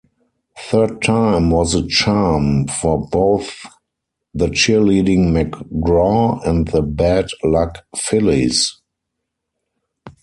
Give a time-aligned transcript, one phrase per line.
[0.57, 3.51] Third time was the charm for both
[4.33, 8.81] the cheerleading McGraw and the bad-luck Phillies.